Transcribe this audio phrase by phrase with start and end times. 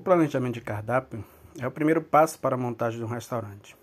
[0.00, 1.24] planejamento de cardápio
[1.58, 3.76] é o primeiro passo para a montagem de um restaurante.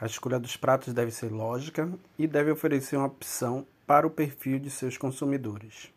[0.00, 4.58] A escolha dos pratos deve ser lógica e deve oferecer uma opção para o perfil
[4.58, 5.92] de seus consumidores.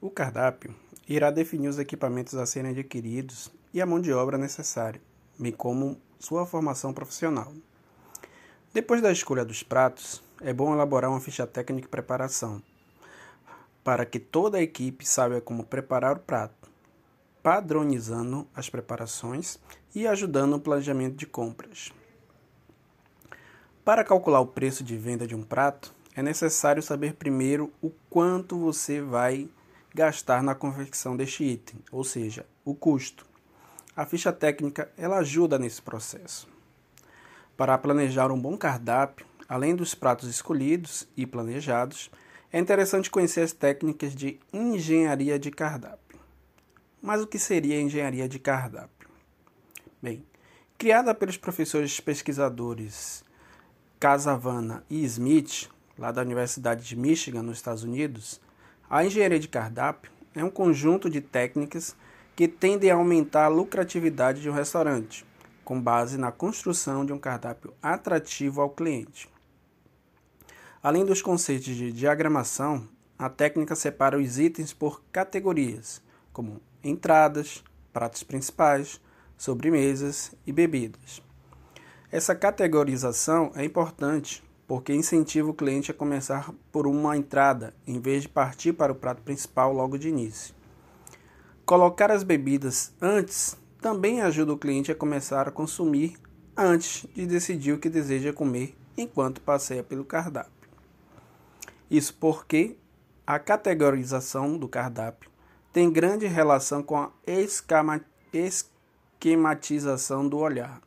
[0.00, 0.74] O cardápio
[1.08, 5.00] irá definir os equipamentos a serem adquiridos e a mão de obra necessária,
[5.38, 7.52] bem como sua formação profissional.
[8.74, 12.60] Depois da escolha dos pratos, é bom elaborar uma ficha técnica de preparação,
[13.84, 16.68] para que toda a equipe saiba como preparar o prato,
[17.40, 19.60] padronizando as preparações
[19.94, 21.92] e ajudando no planejamento de compras.
[23.84, 28.58] Para calcular o preço de venda de um prato, é necessário saber primeiro o quanto
[28.58, 29.48] você vai
[29.94, 33.24] gastar na confecção deste item, ou seja, o custo.
[33.94, 36.52] A ficha técnica ela ajuda nesse processo.
[37.56, 42.10] Para planejar um bom cardápio, além dos pratos escolhidos e planejados,
[42.52, 46.18] é interessante conhecer as técnicas de engenharia de cardápio.
[47.00, 49.08] Mas o que seria engenharia de cardápio?
[50.02, 50.26] Bem,
[50.76, 53.24] criada pelos professores pesquisadores
[54.00, 58.40] Casavana e Smith, lá da Universidade de Michigan, nos Estados Unidos,
[58.90, 61.94] a engenharia de cardápio é um conjunto de técnicas
[62.34, 65.24] que tendem a aumentar a lucratividade de um restaurante
[65.64, 69.28] com base na construção de um cardápio atrativo ao cliente.
[70.82, 72.86] Além dos conceitos de diagramação,
[73.18, 79.00] a técnica separa os itens por categorias, como entradas, pratos principais,
[79.38, 81.22] sobremesas e bebidas.
[82.12, 88.22] Essa categorização é importante porque incentiva o cliente a começar por uma entrada, em vez
[88.22, 90.54] de partir para o prato principal logo de início.
[91.66, 96.16] Colocar as bebidas antes também ajuda o cliente a começar a consumir
[96.56, 100.70] antes de decidir o que deseja comer enquanto passeia pelo cardápio.
[101.90, 102.78] Isso porque
[103.26, 105.30] a categorização do cardápio
[105.70, 107.10] tem grande relação com a
[108.32, 110.80] esquematização do olhar.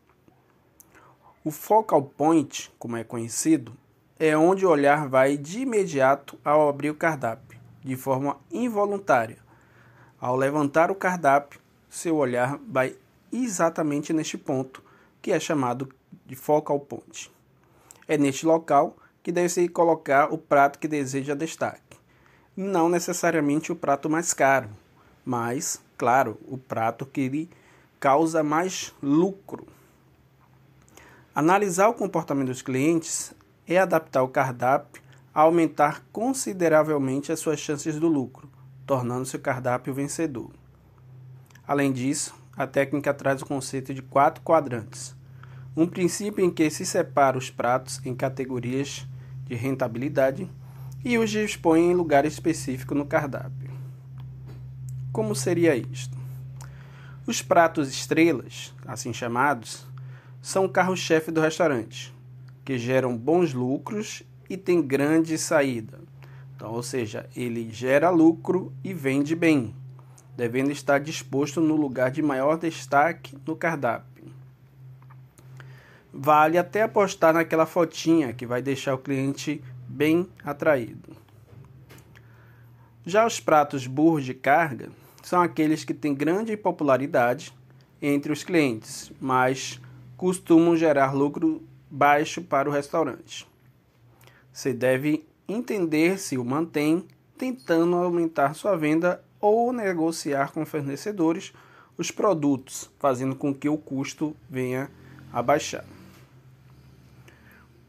[1.43, 3.77] O focal point, como é conhecido,
[4.17, 9.37] é onde o olhar vai de imediato ao abrir o cardápio, de forma involuntária.
[10.19, 12.95] Ao levantar o cardápio, seu olhar vai
[13.31, 14.83] exatamente neste ponto,
[15.21, 15.89] que é chamado
[16.25, 17.31] de focal point.
[18.07, 21.97] É neste local que deve-se colocar o prato que deseja destaque.
[22.55, 24.69] Não necessariamente o prato mais caro,
[25.25, 27.49] mas, claro, o prato que lhe
[27.99, 29.67] causa mais lucro.
[31.35, 33.33] Analisar o comportamento dos clientes
[33.67, 35.03] é adaptar o cardápio
[35.33, 38.49] a aumentar consideravelmente as suas chances do lucro,
[38.85, 40.49] tornando-se o cardápio vencedor.
[41.67, 45.13] Além disso, a técnica traz o conceito de quatro quadrantes.
[45.75, 49.05] Um princípio em que se separa os pratos em categorias
[49.43, 50.49] de rentabilidade
[51.03, 53.69] e os dispõe em lugar específico no cardápio.
[55.11, 56.17] Como seria isto?
[57.25, 59.85] Os pratos estrelas, assim chamados,
[60.41, 62.15] são o carro-chefe do restaurante,
[62.63, 65.99] que geram bons lucros e tem grande saída.
[66.55, 69.75] Então, ou seja, ele gera lucro e vende bem
[70.37, 74.25] devendo estar disposto no lugar de maior destaque no cardápio.
[76.13, 81.17] Vale até apostar naquela fotinha que vai deixar o cliente bem atraído.
[83.03, 84.89] Já os pratos burros de carga
[85.23, 87.51] são aqueles que têm grande popularidade
[87.99, 89.81] entre os clientes, mas
[90.15, 93.47] costumam gerar lucro baixo para o restaurante.
[94.53, 101.53] Você deve entender se o mantém, tentando aumentar sua venda ou negociar com fornecedores
[101.97, 104.89] os produtos, fazendo com que o custo venha
[105.33, 105.85] a baixar.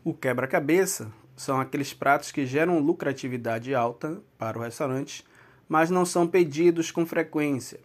[0.04, 5.24] O quebra-cabeça são aqueles pratos que geram lucratividade alta para o restaurante,
[5.68, 7.78] mas não são pedidos com frequência.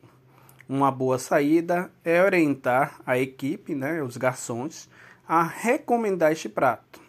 [0.67, 4.89] Uma boa saída é orientar a equipe, né, os garçons,
[5.27, 7.01] a recomendar este prato.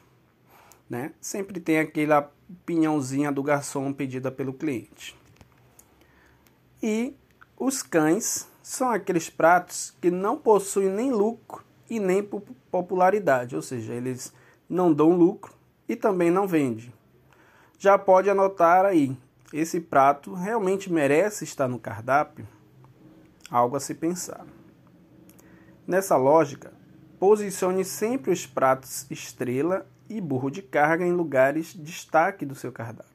[0.90, 1.12] Né?
[1.20, 5.16] Sempre tem aquela opiniãozinha do garçom pedida pelo cliente.
[6.86, 7.16] E
[7.58, 12.22] os cães são aqueles pratos que não possuem nem lucro e nem
[12.70, 14.34] popularidade, ou seja, eles
[14.68, 15.54] não dão lucro
[15.88, 16.92] e também não vendem.
[17.78, 19.16] Já pode anotar aí,
[19.50, 22.46] esse prato realmente merece estar no cardápio?
[23.50, 24.44] Algo a se pensar.
[25.86, 26.70] Nessa lógica,
[27.18, 32.70] posicione sempre os pratos estrela e burro de carga em lugares de destaque do seu
[32.70, 33.14] cardápio.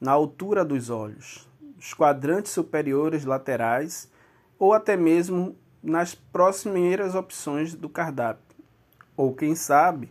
[0.00, 1.48] Na altura dos olhos,
[1.84, 4.10] os quadrantes superiores laterais
[4.58, 8.56] ou até mesmo nas próximas opções do cardápio.
[9.14, 10.10] Ou quem sabe,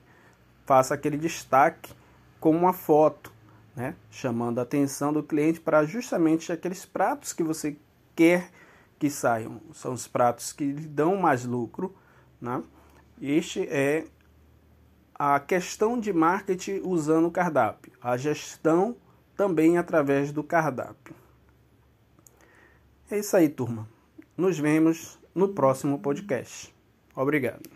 [0.67, 1.91] faça aquele destaque
[2.39, 3.33] com uma foto,
[3.75, 3.95] né?
[4.11, 7.75] chamando a atenção do cliente para justamente aqueles pratos que você
[8.15, 8.51] quer
[8.99, 9.59] que saiam.
[9.73, 11.95] São os pratos que lhe dão mais lucro.
[12.39, 12.61] Né?
[13.19, 14.05] Este é
[15.15, 18.95] a questão de marketing usando o cardápio, a gestão
[19.35, 21.22] também através do cardápio.
[23.11, 23.87] É isso aí, turma.
[24.35, 26.73] Nos vemos no próximo podcast.
[27.15, 27.69] Obrigado.